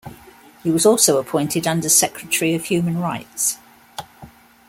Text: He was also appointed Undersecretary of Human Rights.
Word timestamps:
He 0.63 0.71
was 0.71 0.83
also 0.83 1.19
appointed 1.19 1.67
Undersecretary 1.67 2.55
of 2.55 2.65
Human 2.65 2.97
Rights. 2.97 3.59